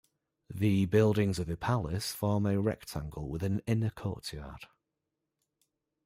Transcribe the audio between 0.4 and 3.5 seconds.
The buildings of the Palace form a rectangle with